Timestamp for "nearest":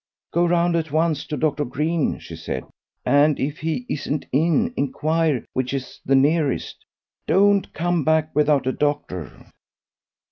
6.15-6.83